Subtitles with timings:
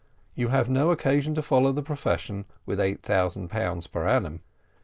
[0.33, 4.41] You have no occasion to follow the profession with eight thousand pounds per annum.